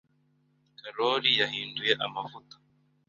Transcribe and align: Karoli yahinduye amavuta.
Karoli 0.79 1.31
yahinduye 1.39 1.93
amavuta. 2.05 2.55